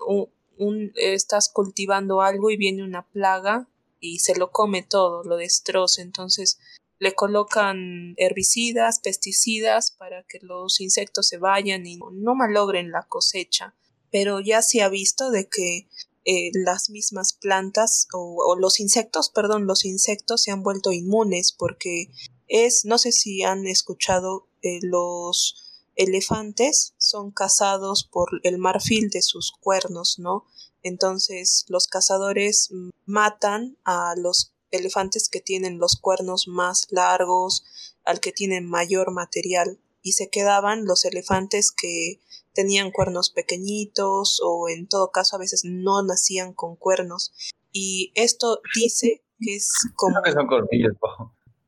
[0.94, 3.68] estás cultivando algo y viene una plaga
[4.00, 6.00] y se lo come todo, lo destroza.
[6.00, 6.58] Entonces
[6.98, 13.74] le colocan herbicidas, pesticidas para que los insectos se vayan y no malogren la cosecha.
[14.10, 15.86] Pero ya se ha visto de que
[16.30, 22.10] eh, las mismas plantas o, los insectos, perdón, los insectos se han vuelto inmunes porque
[22.48, 29.22] es, no sé si han escuchado, eh, los elefantes son cazados por el marfil de
[29.22, 30.44] sus cuernos, ¿no?
[30.82, 32.68] Entonces los cazadores
[33.06, 37.64] matan a los elefantes que tienen los cuernos más largos,
[38.04, 42.20] al que tienen mayor material, y se quedaban los elefantes que
[42.58, 47.32] tenían cuernos pequeñitos o en todo caso a veces no nacían con cuernos.
[47.70, 50.20] Y esto dice que es como...
[50.24, 50.94] que son colmillos,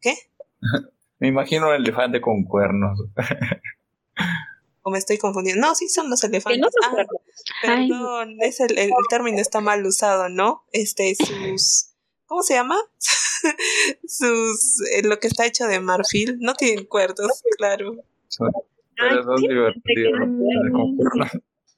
[0.00, 0.16] ¿Qué?
[1.20, 2.98] Me imagino un elefante con cuernos.
[4.82, 5.64] o me estoy confundiendo.
[5.64, 6.72] No, sí son los elefantes.
[6.82, 6.96] Ah,
[7.62, 10.64] perdón, es el, el, término está mal usado, ¿no?
[10.72, 11.90] Este, sus
[12.24, 12.78] ¿Cómo se llama?
[14.08, 14.80] Sus.
[14.94, 16.38] Eh, lo que está hecho de marfil.
[16.40, 17.96] No tienen cuerdos, claro.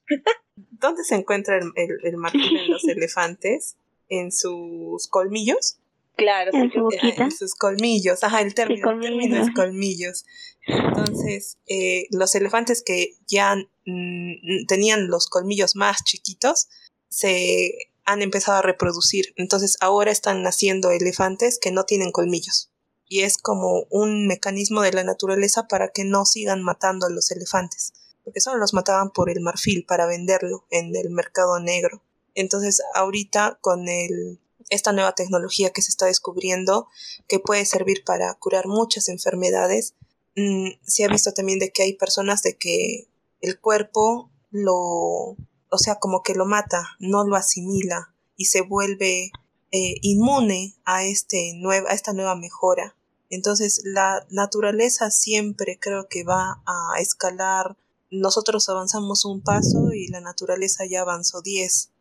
[0.55, 1.71] ¿Dónde se encuentra el,
[2.03, 3.77] el, marfil en los elefantes?
[4.09, 5.79] ¿En sus colmillos?
[6.15, 7.23] Claro, en, su boquita?
[7.23, 8.23] en sus colmillos.
[8.23, 10.25] Ajá, el término, el término es colmillos.
[10.67, 16.67] Entonces, eh, los elefantes que ya mm, tenían los colmillos más chiquitos
[17.09, 17.73] se
[18.05, 19.33] han empezado a reproducir.
[19.37, 22.69] Entonces ahora están naciendo elefantes que no tienen colmillos.
[23.13, 27.29] Y es como un mecanismo de la naturaleza para que no sigan matando a los
[27.29, 27.93] elefantes.
[28.23, 32.01] Porque solo los mataban por el marfil para venderlo en el mercado negro.
[32.33, 34.39] Entonces ahorita con el,
[34.71, 36.87] esta nueva tecnología que se está descubriendo,
[37.27, 39.93] que puede servir para curar muchas enfermedades,
[40.35, 43.07] mm, se ha visto también de que hay personas de que
[43.41, 45.37] el cuerpo lo
[45.69, 49.31] o sea, como que lo mata, no lo asimila y se vuelve
[49.71, 52.95] eh, inmune a, este a esta nueva mejora.
[53.33, 57.77] Entonces la naturaleza siempre creo que va a escalar.
[58.11, 61.91] Nosotros avanzamos un paso y la naturaleza ya avanzó diez.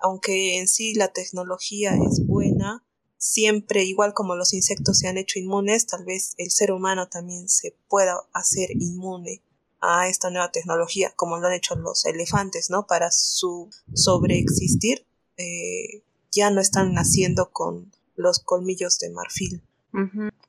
[0.00, 2.84] Aunque en sí la tecnología es buena,
[3.16, 7.48] siempre igual como los insectos se han hecho inmunes, tal vez el ser humano también
[7.48, 9.42] se pueda hacer inmune
[9.80, 12.86] a esta nueva tecnología, como lo han hecho los elefantes, ¿no?
[12.86, 19.62] Para su sobreexistir, eh, ya no están naciendo con los colmillos de marfil.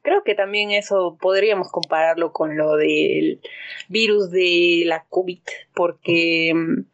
[0.02, 3.42] Creo que también eso podríamos compararlo con lo del
[3.90, 5.40] virus de la COVID,
[5.74, 6.86] porque mm,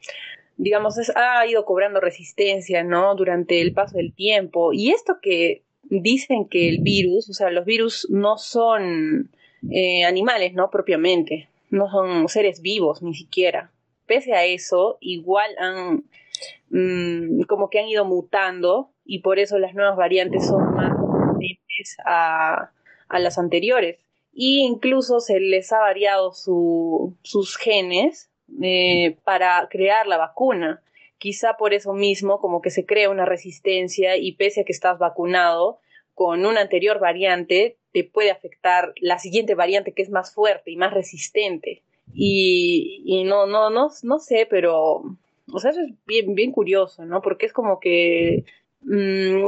[0.57, 3.15] digamos, ha ido cobrando resistencia, ¿no?
[3.15, 4.73] Durante el paso del tiempo.
[4.73, 9.29] Y esto que dicen que el virus, o sea, los virus no son
[9.69, 10.69] eh, animales, ¿no?
[10.69, 13.71] Propiamente no son seres vivos ni siquiera.
[14.05, 16.03] Pese a eso, igual han
[16.69, 21.00] mm, como que han ido mutando y por eso las nuevas variantes son más
[21.77, 22.71] resistentes a,
[23.09, 23.99] las anteriores.
[24.33, 28.29] Y incluso se les ha variado sus genes
[28.61, 30.81] eh, para crear la vacuna.
[31.17, 34.97] Quizá por eso mismo como que se crea una resistencia y pese a que estás
[34.97, 35.79] vacunado
[36.13, 40.77] con una anterior variante, te puede afectar la siguiente variante que es más fuerte y
[40.77, 41.83] más resistente.
[42.13, 45.03] Y, y no, no, no, no sé, pero,
[45.51, 47.21] o sea, eso es bien, bien curioso, ¿no?
[47.21, 48.43] Porque es como que
[48.81, 49.45] mm,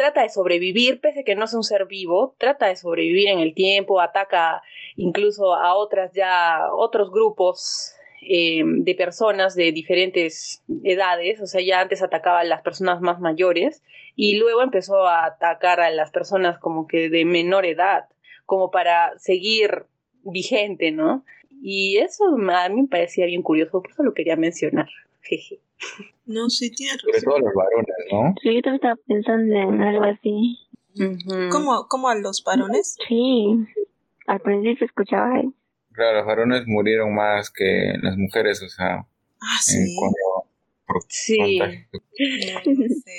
[0.00, 3.40] trata de sobrevivir, pese a que no es un ser vivo, trata de sobrevivir en
[3.40, 4.62] el tiempo, ataca
[4.96, 11.82] incluso a otras ya, otros grupos eh, de personas de diferentes edades, o sea, ya
[11.82, 13.82] antes atacaba a las personas más mayores
[14.16, 18.06] y luego empezó a atacar a las personas como que de menor edad,
[18.46, 19.84] como para seguir
[20.22, 21.26] vigente, ¿no?
[21.62, 24.88] Y eso a mí me parecía bien curioso, por eso lo quería mencionar.
[25.20, 25.60] Jeje.
[26.26, 28.34] No, sí, tiene Sobre todo los varones, ¿no?
[28.42, 30.58] Sí, yo también estaba pensando en algo así.
[31.50, 32.96] ¿Cómo, ¿Cómo a los varones?
[33.08, 33.66] Sí,
[34.26, 35.52] al principio escuchaba ahí.
[35.92, 39.06] Claro, los varones murieron más que las mujeres, o sea.
[39.40, 39.96] Ah, sí.
[41.08, 41.48] sí.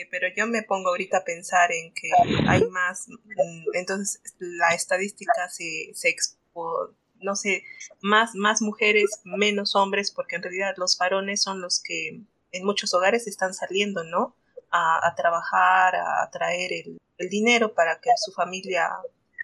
[0.09, 2.09] pero yo me pongo ahorita a pensar en que
[2.47, 7.63] hay más, mm, entonces la estadística se, se expo, no sé,
[8.01, 12.21] más, más mujeres, menos hombres, porque en realidad los varones son los que
[12.51, 14.35] en muchos hogares están saliendo, ¿no?
[14.71, 18.89] A, a trabajar, a traer el, el dinero para que su familia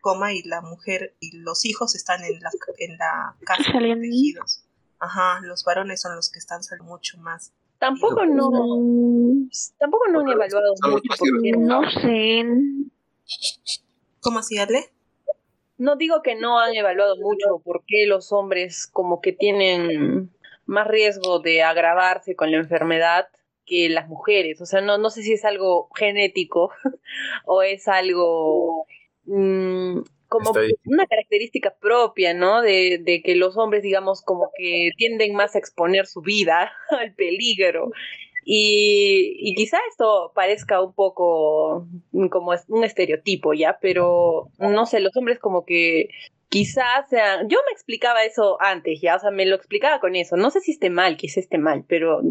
[0.01, 4.63] coma y la mujer y los hijos están en la, en la casa protegidos.
[4.99, 7.53] Ajá, los varones son los que están saliendo mucho más.
[7.77, 8.49] Tampoco no,
[9.77, 12.43] tampoco no han evaluado mucho porque no sé.
[14.21, 14.91] ¿Cómo así, Ale?
[15.77, 20.31] no digo que no han evaluado mucho por qué los hombres como que tienen
[20.67, 23.27] más riesgo de agravarse con la enfermedad
[23.65, 24.61] que las mujeres.
[24.61, 26.71] O sea, no, no sé si es algo genético
[27.45, 28.85] o es algo
[29.25, 30.53] mm, como
[30.85, 32.61] una característica propia, ¿no?
[32.61, 37.13] De, de, que los hombres, digamos, como que tienden más a exponer su vida al
[37.13, 37.91] peligro.
[38.49, 41.85] Y, y quizá esto parezca un poco
[42.31, 43.77] como un estereotipo, ¿ya?
[43.81, 46.09] Pero no sé, los hombres como que
[46.57, 50.37] quizás sean, yo me explicaba eso antes, ya, o sea, me lo explicaba con eso,
[50.37, 52.21] no sé si esté mal, quizás esté mal, pero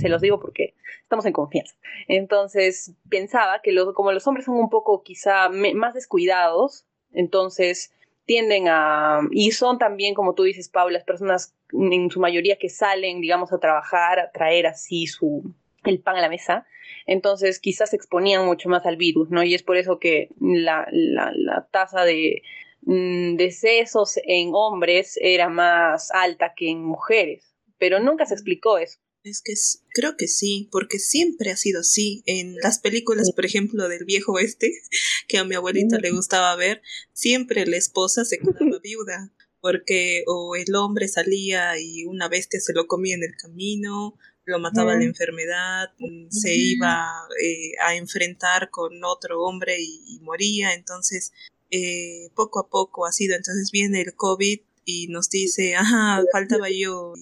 [0.00, 1.74] se los digo porque estamos en confianza.
[2.08, 7.92] Entonces, pensaba que los, como los hombres son un poco quizá más descuidados, entonces
[8.24, 12.70] tienden a, y son también, como tú dices, Pau, las personas en su mayoría que
[12.70, 16.66] salen, digamos, a trabajar, a traer así su, el pan a la mesa,
[17.04, 19.42] entonces quizás se exponían mucho más al virus, ¿no?
[19.42, 22.42] Y es por eso que la, la tasa de
[22.86, 29.00] Mm, decesos en hombres era más alta que en mujeres, pero nunca se explicó eso.
[29.24, 29.54] Es que
[29.92, 32.22] creo que sí, porque siempre ha sido así.
[32.26, 34.72] En las películas, por ejemplo, del viejo oeste,
[35.28, 36.80] que a mi abuelita le gustaba ver,
[37.12, 42.72] siempre la esposa se quedaba viuda, porque o el hombre salía y una bestia se
[42.72, 47.04] lo comía en el camino, lo mataba la enfermedad, mm, se iba
[47.42, 51.32] eh, a enfrentar con otro hombre y moría, entonces
[51.70, 53.36] eh, poco a poco ha sido.
[53.36, 57.14] Entonces viene el COVID y nos dice, ajá, faltaba yo.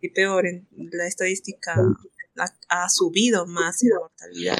[0.00, 1.74] Y, peor, en la estadística
[2.68, 4.58] ha, subido más la mortalidad.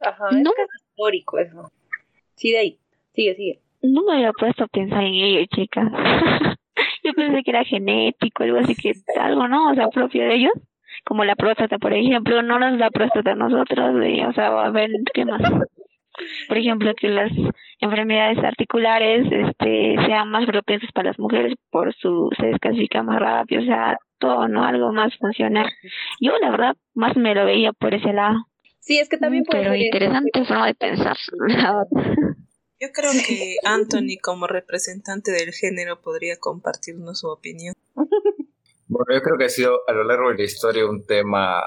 [0.00, 0.50] Ajá, no.
[0.50, 1.70] es histórico eso.
[2.36, 2.78] Sigue ahí,
[3.14, 3.60] sigue, sigue.
[3.82, 5.82] No me había puesto a pensar en ello, chica.
[7.04, 9.72] yo pensé que era genético, algo así que algo, ¿no?
[9.72, 10.52] O sea, propio de ellos.
[11.04, 14.90] Como la próstata, por ejemplo, no nos da próstata a nosotros, o sea, a ver,
[15.14, 15.40] ¿qué más?
[16.48, 17.30] Por ejemplo, que las
[17.80, 23.62] enfermedades articulares este, sean más propensas para las mujeres por su, se descalcifica más rápido,
[23.62, 24.64] o sea, todo, ¿no?
[24.64, 25.66] Algo más funcional.
[26.20, 28.46] Yo, la verdad, más me lo veía por ese lado.
[28.80, 31.16] Sí, es que también puede Pero interesante forma de pensar.
[32.80, 37.74] Yo creo que Anthony, como representante del género, podría compartirnos su opinión.
[38.90, 41.62] Bueno, yo creo que ha sido a lo largo de la historia un tema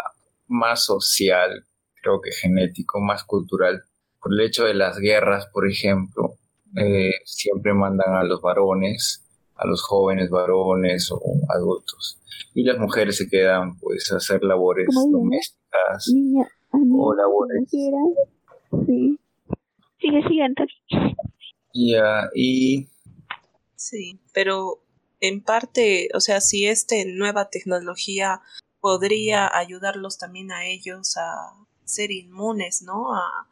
[0.47, 1.67] más social,
[2.01, 3.83] creo que genético, más cultural
[4.21, 6.35] por el hecho de las guerras, por ejemplo,
[6.77, 12.19] eh, siempre mandan a los varones, a los jóvenes varones o adultos,
[12.53, 16.07] y las mujeres se quedan pues a hacer labores domésticas
[16.71, 17.69] o labores.
[17.69, 19.17] Sí.
[19.99, 20.47] Sigue, sigue,
[21.73, 22.87] Ya, y...
[23.75, 24.79] Sí, pero
[25.19, 28.41] en parte, o sea, si esta nueva tecnología
[28.79, 31.53] podría ayudarlos también a ellos a
[31.85, 33.13] ser inmunes, ¿no?
[33.13, 33.47] A,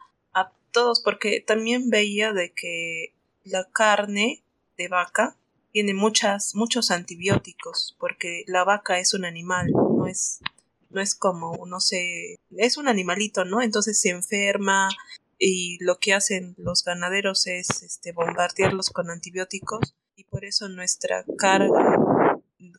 [0.72, 4.44] todos, porque también veía de que la carne
[4.78, 5.36] de vaca
[5.72, 10.40] tiene muchas, muchos antibióticos, porque la vaca es un animal, no es,
[10.90, 13.62] no es como, no sé, es un animalito, ¿no?
[13.62, 14.90] Entonces se enferma
[15.38, 21.24] y lo que hacen los ganaderos es este, bombardearlos con antibióticos y por eso nuestra
[21.38, 21.98] carga,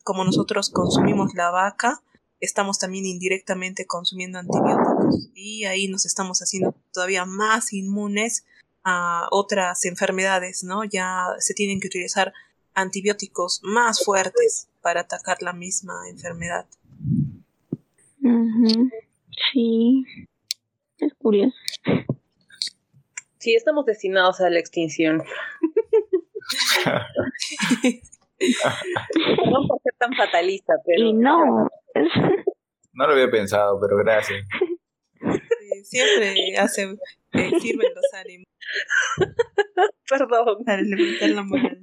[0.03, 2.01] como nosotros consumimos la vaca,
[2.39, 4.80] estamos también indirectamente consumiendo antibióticos
[5.33, 8.45] y ahí nos estamos haciendo todavía más inmunes
[8.83, 10.83] a otras enfermedades, ¿no?
[10.83, 12.33] Ya se tienen que utilizar
[12.73, 16.65] antibióticos más fuertes para atacar la misma enfermedad.
[19.51, 20.05] Sí,
[20.97, 21.55] es curioso.
[23.37, 25.17] Sí, estamos destinados a la extinción.
[29.51, 31.07] no por ser tan fatalista, pero...
[31.07, 31.69] Y no,
[32.93, 34.45] no lo había pensado, pero gracias.
[35.91, 36.83] Siempre hace,
[37.33, 38.47] eh, sirven los ánimos.
[40.09, 40.63] Perdón.
[40.65, 41.79] Para levantar la moral.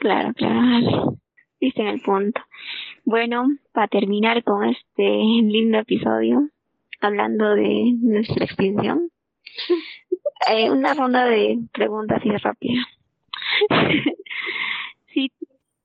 [0.00, 1.18] Claro, claro.
[1.60, 2.40] Viste en el punto.
[3.04, 6.48] Bueno, para terminar con este lindo episodio,
[7.00, 9.10] hablando de nuestra extinción,
[10.48, 12.86] eh, una ronda de preguntas y rápida.
[15.12, 15.32] si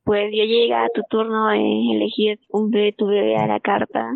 [0.03, 4.09] pues ya llega tu turno de elegir un bebé, tu bebé a la carta.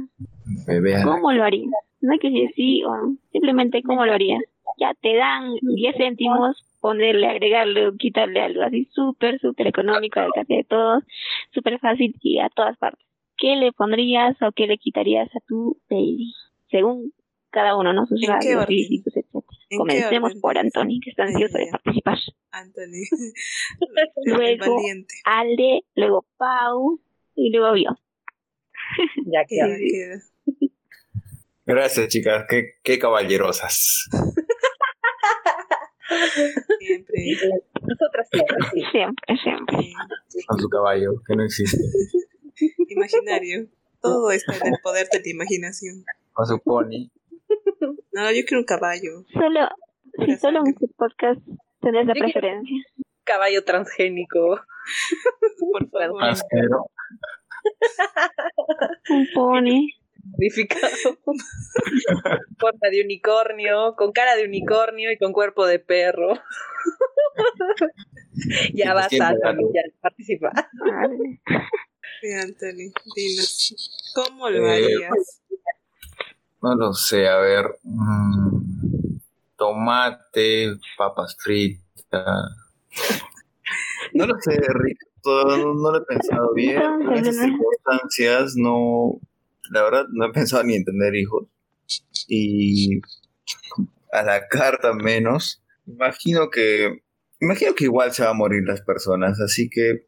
[1.03, 1.71] ¿Cómo lo harías?
[2.01, 3.15] No hay que decir sí o no.
[3.31, 4.41] Simplemente, ¿cómo lo harías?
[4.79, 10.31] Ya te dan 10 céntimos, ponerle, agregarle o quitarle algo así súper, súper económico al
[10.33, 11.03] café de todos,
[11.53, 13.05] súper fácil y a todas partes.
[13.37, 16.33] ¿Qué le pondrías o qué le quitarías a tu baby?
[16.69, 17.13] Según
[17.49, 18.05] cada uno, ¿no?
[18.05, 19.16] Sus rasgos físicos, etc.
[19.75, 22.17] Comencemos por Anthony, que está ansioso de participar.
[22.51, 23.03] Anthony.
[24.25, 24.77] luego
[25.25, 27.01] Alde, luego Pau
[27.35, 27.89] y luego yo.
[29.25, 29.67] ya queda.
[31.65, 32.45] Gracias, chicas.
[32.47, 34.07] Qué, qué caballerosas.
[36.79, 37.15] Siempre.
[37.81, 38.81] Nosotras siempre, sí.
[38.91, 39.93] Siempre, siempre.
[40.47, 41.77] Con su caballo, que no existe.
[42.87, 43.67] Imaginario.
[44.01, 46.05] Todo está en el poder de la imaginación.
[46.33, 47.09] Con su pony.
[48.17, 49.23] No, yo quiero un caballo.
[49.31, 49.69] Solo,
[50.25, 51.39] si solo en este podcast
[51.81, 52.83] tenés la Yo preferencia.
[53.23, 54.59] Caballo transgénico.
[55.71, 56.23] Por favor.
[56.23, 56.89] Asquero.
[59.09, 59.89] Un pony.
[60.23, 61.17] modificado.
[62.57, 66.33] Forma de unicornio, con cara de unicornio y con cuerpo de perro.
[68.73, 70.51] ya vas, Anthony, ya participa.
[70.79, 71.41] Vale.
[72.21, 74.11] Sí, Anthony, dinos.
[74.15, 75.43] ¿Cómo lo Eh, harías?
[76.67, 77.79] No lo sé, a ver.
[77.83, 79.19] mm,
[79.55, 81.79] tomate, papas fritas.
[84.13, 84.99] No lo sé, Rick.
[85.25, 86.81] No, no lo he pensado bien.
[87.09, 89.21] En esas circunstancias no.
[89.71, 91.47] La verdad, no he pensado ni en tener hijos.
[92.27, 92.99] Y
[94.11, 95.63] a la carta menos.
[95.85, 97.01] Imagino que.
[97.39, 99.39] Imagino que igual se van a morir las personas.
[99.39, 100.05] Así que.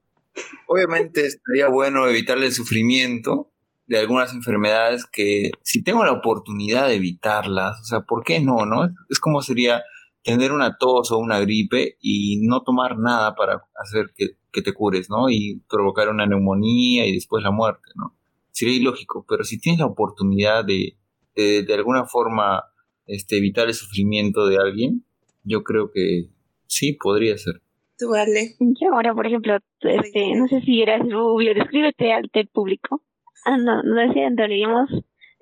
[0.67, 3.49] Obviamente estaría bueno evitarle el sufrimiento
[3.89, 8.67] de algunas enfermedades que si tengo la oportunidad de evitarlas, o sea, ¿por qué no,
[8.67, 8.87] no?
[9.09, 9.81] Es como sería
[10.23, 14.73] tener una tos o una gripe y no tomar nada para hacer que, que te
[14.73, 15.31] cures, ¿no?
[15.31, 18.15] Y provocar una neumonía y después la muerte, ¿no?
[18.51, 20.95] Sería ilógico, pero si tienes la oportunidad de,
[21.35, 22.65] de, de alguna forma
[23.07, 25.03] este, evitar el sufrimiento de alguien,
[25.43, 26.29] yo creo que
[26.67, 27.63] sí, podría ser.
[27.97, 28.55] Tú, vale.
[28.59, 33.01] Yo ahora, por ejemplo, este, no sé si eras rubio, descríbete al del público.
[33.45, 34.89] Ah, no, no decía diríamos,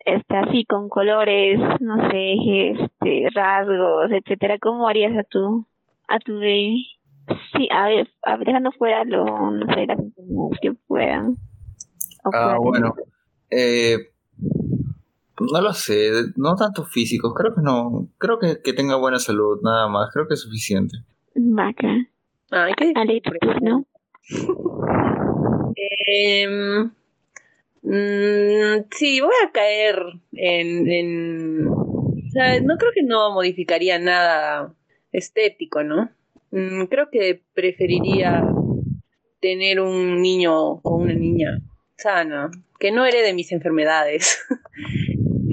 [0.05, 2.35] este, así con colores, no sé,
[2.71, 4.57] este, rasgos, etcétera.
[4.59, 5.65] ¿Cómo harías a tu,
[6.07, 6.85] a tu baby?
[7.53, 11.35] Sí, a ver, a ver, dejando fuera lo, no sé, las enfermedades que puedan.
[12.23, 12.95] o Ah, bueno.
[13.49, 13.97] Eh,
[15.39, 19.59] no lo sé, no tanto físicos, creo que no, creo que, que tenga buena salud,
[19.61, 20.97] nada más, creo que es suficiente.
[21.35, 21.87] Vaca.
[22.51, 23.85] Ay, qué Ale, tu turno.
[27.83, 29.97] Mm, sí, voy a caer
[30.33, 34.73] en, en- no creo que no modificaría nada
[35.11, 36.09] estético, ¿no?
[36.51, 38.43] Mm, creo que preferiría
[39.39, 40.53] tener un niño
[40.83, 41.59] o una niña
[41.97, 44.39] sana, que no herede mis enfermedades.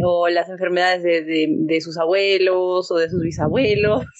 [0.04, 4.04] o las enfermedades de, de- sus abuelos o de sus bisabuelos.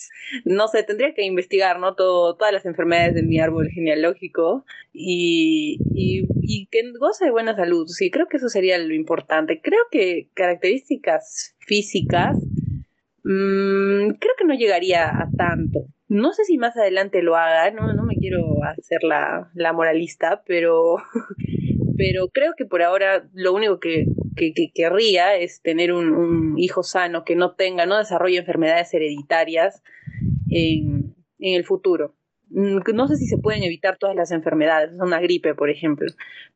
[0.45, 1.95] No sé, tendría que investigar, ¿no?
[1.95, 7.55] Todo, todas las enfermedades de mi árbol genealógico y, y, y que goce de buena
[7.55, 7.87] salud.
[7.89, 9.61] Sí, creo que eso sería lo importante.
[9.63, 12.37] Creo que características físicas,
[13.23, 15.81] mm, creo que no llegaría a tanto.
[16.09, 20.43] No sé si más adelante lo haga, no, no me quiero hacer la, la moralista,
[20.47, 20.97] pero,
[21.97, 26.83] pero creo que por ahora lo único que, que, que querría es tener un, hijo
[26.83, 29.83] sano que no tenga, no desarrolle enfermedades hereditarias
[30.51, 32.15] en, en el futuro.
[32.51, 36.07] Mm, No sé si se pueden evitar todas las enfermedades, una gripe, por ejemplo,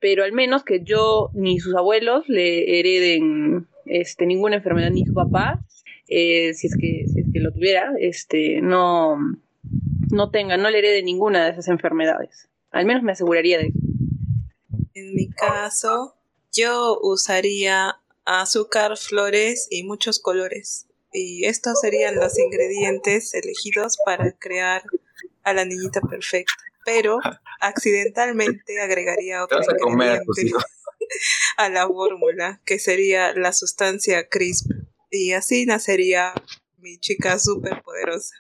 [0.01, 5.15] pero al menos que yo ni sus abuelos le hereden este, ninguna enfermedad, ni su
[5.15, 5.61] papá,
[6.09, 9.19] eh, si, es que, si es que lo tuviera, este, no,
[10.11, 12.49] no tenga, no le herede ninguna de esas enfermedades.
[12.71, 13.88] Al menos me aseguraría de eso.
[14.99, 16.17] En mi caso,
[16.53, 20.89] yo usaría azúcar, flores y muchos colores.
[21.13, 24.83] Y estos serían los ingredientes elegidos para crear
[25.45, 26.53] a la niñita perfecta.
[26.85, 27.21] Pero
[27.61, 30.21] accidentalmente agregaría otro a a
[31.57, 34.73] a la fórmula, que sería la sustancia crisp.
[35.13, 36.35] Y así nacería
[36.79, 38.35] mi chica súper poderosa.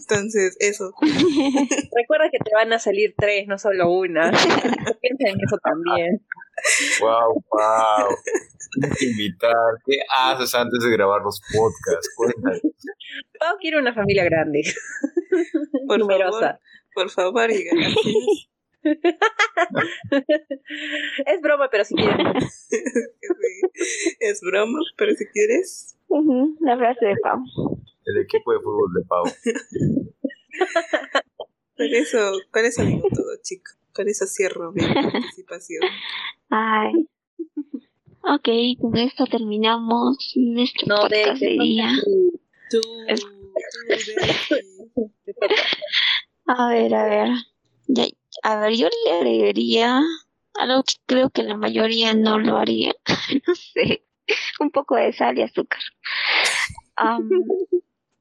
[0.00, 0.92] Entonces, eso.
[1.96, 4.30] Recuerda que te van a salir tres, no solo una.
[5.00, 6.24] Piensa en eso también.
[7.00, 8.08] Wow, wow.
[8.72, 9.54] Tienes que invitar.
[9.86, 12.10] ¿Qué haces antes de grabar los podcasts?
[12.16, 12.60] Cuéntame.
[13.38, 14.62] Pau quiere una familia grande,
[15.86, 16.40] Por numerosa.
[16.40, 16.58] favor,
[16.94, 18.48] por favor, y gracias.
[21.26, 22.68] es broma, pero si quieres.
[24.20, 25.96] es broma, pero si quieres.
[26.08, 27.38] Ujú, La frase de Pau.
[28.04, 29.24] El equipo de fútbol de Pau.
[31.76, 32.18] Con eso,
[32.52, 33.72] con eso digo todo, chico.
[33.92, 35.82] Con eso cierro mi participación.
[36.48, 36.92] Ay.
[38.22, 38.48] Ok,
[38.80, 41.90] con esto terminamos nuestro No, podcast de día.
[42.70, 42.80] Tú, tú.
[46.46, 47.28] A ver, a ver.
[47.88, 48.04] Ya,
[48.44, 50.00] a ver, yo le agregaría
[50.54, 52.94] algo que creo que la mayoría no lo haría.
[53.46, 54.04] no sé.
[54.60, 55.80] Un poco de sal y azúcar.
[56.96, 57.28] Am,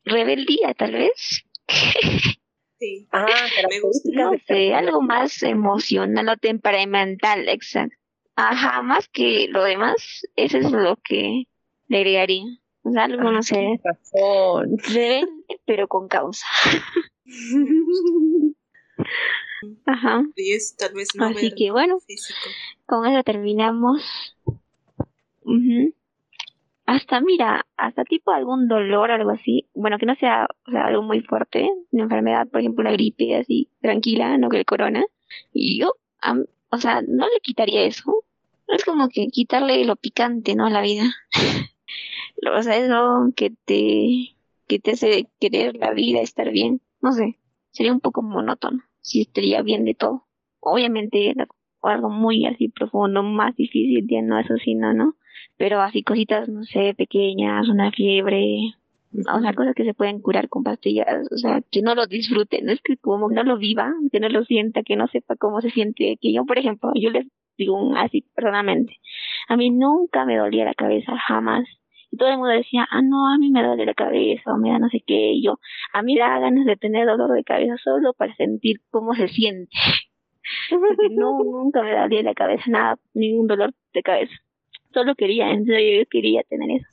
[0.06, 1.44] rebeldía, tal vez.
[2.80, 3.08] Sí.
[3.12, 3.26] Ah,
[3.70, 4.10] Me gusta.
[4.14, 7.96] No sé, algo más emocional o temperamental, exacto.
[8.36, 11.44] Ajá, más que lo demás, eso es lo que
[11.88, 12.44] le agregaría.
[12.82, 14.78] O sea, algo, no sé, Razón.
[14.88, 16.46] rebelde, pero con causa.
[19.86, 20.24] Ajá.
[20.36, 22.40] Y es tal vez no Así que bueno, físico.
[22.86, 24.36] con eso terminamos.
[25.42, 25.94] Ujú.
[26.86, 29.68] Hasta, mira, hasta tipo algún dolor, algo así.
[29.74, 33.36] Bueno, que no sea, o sea, algo muy fuerte, una enfermedad, por ejemplo, una gripe
[33.38, 35.04] así, tranquila, no que el corona.
[35.54, 35.94] Y yo,
[36.70, 38.24] o sea, no le quitaría eso.
[38.68, 40.66] Es como que quitarle lo picante, ¿no?
[40.66, 41.04] A la vida.
[42.52, 44.36] O sea, eso que te,
[44.68, 46.82] que te hace querer la vida, estar bien.
[47.02, 47.40] No sé,
[47.72, 50.26] sería un poco monótono si estaría bien de todo.
[50.60, 51.34] Obviamente,
[51.82, 55.16] o algo muy así profundo, más difícil, ya no, eso sí, no, ¿no?
[55.58, 58.74] Pero así cositas, no sé, pequeñas, una fiebre,
[59.14, 62.62] o sea, cosas que se pueden curar con pastillas, o sea, que no lo disfrute,
[62.62, 65.62] no es que como no lo viva, que no lo sienta, que no sepa cómo
[65.62, 67.28] se siente, que yo, por ejemplo, yo les
[67.58, 68.98] digo así personalmente,
[69.48, 71.66] a mí nunca me dolía la cabeza, jamás.
[72.12, 74.70] Y todo el mundo decía, ah, no, a mí me duele la cabeza, o me
[74.70, 75.60] da no sé qué, y yo,
[75.94, 79.72] a mí da ganas de tener dolor de cabeza solo para sentir cómo se siente.
[80.70, 84.34] Porque no, nunca me dolía la cabeza, nada, ningún dolor de cabeza.
[84.94, 86.88] Solo quería, en serio, yo quería tener eso.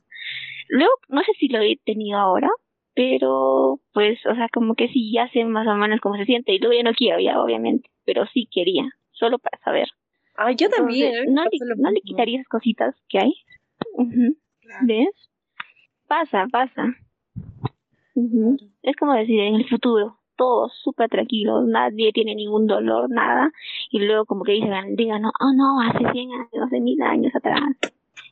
[0.68, 2.48] Luego, no sé si lo he tenido ahora,
[2.94, 6.52] pero pues, o sea, como que sí, ya sé más o menos cómo se siente,
[6.52, 9.88] y luego ya no quiero, ya obviamente, pero sí quería, solo para saber.
[10.36, 11.14] Ah, yo también.
[11.14, 11.32] Entonces, ¿eh?
[11.32, 13.34] no, le, no le quitaría esas cositas que hay.
[14.60, 15.30] Claro, ¿Ves?
[16.06, 16.94] Pasa, pasa.
[18.82, 23.52] Es como decir, en el futuro, todos súper tranquilos, nadie tiene ningún dolor, nada,
[23.90, 27.30] y luego como que dicen, digan, no, oh no, hace 100 años, hace mil años
[27.36, 27.60] atrás,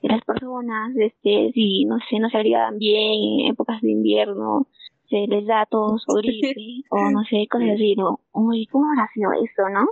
[0.00, 4.66] las personas, este, si, no sé, no se abrigaban bien en épocas de invierno,
[5.10, 9.06] se les da tos o gripe, o no sé, cosas así, no, uy, ¿cómo habrá
[9.12, 9.86] sido eso, no?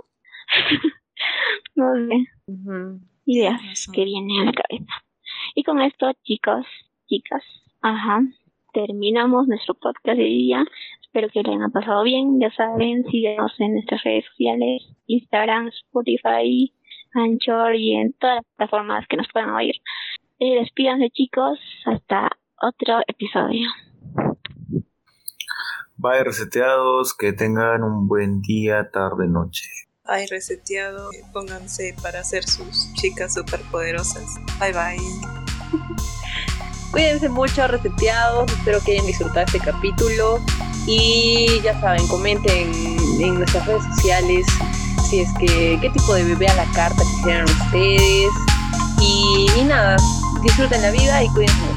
[1.75, 2.27] no sé,
[3.25, 3.61] ideas
[3.93, 4.93] que vienen a la cabeza.
[5.53, 6.65] Y con esto, chicos,
[7.05, 7.43] chicas,
[7.81, 8.23] ajá,
[8.73, 10.65] terminamos nuestro podcast de día.
[11.01, 12.39] Espero que lo hayan pasado bien.
[12.39, 16.73] Ya saben, síguenos en nuestras redes sociales, Instagram, Spotify,
[17.13, 19.75] Anchor y en todas las plataformas que nos puedan oír.
[20.39, 21.59] Eh, despídanse, chicos.
[21.85, 22.29] Hasta
[22.61, 23.67] otro episodio.
[25.99, 29.65] Bye reseteados, que tengan un buen día, tarde, noche.
[30.05, 31.11] Ay, reseteado.
[31.11, 34.35] eh, Pónganse para ser sus chicas superpoderosas.
[34.59, 36.16] Bye bye.
[36.97, 38.51] Cuídense mucho, reseteados.
[38.51, 40.39] Espero que hayan disfrutado este capítulo.
[40.87, 42.73] Y ya saben, comenten
[43.21, 44.47] en nuestras redes sociales
[45.07, 48.31] si es que qué tipo de bebé a la carta quisieran ustedes.
[48.99, 49.95] Y, y nada,
[50.41, 51.76] disfruten la vida y cuídense.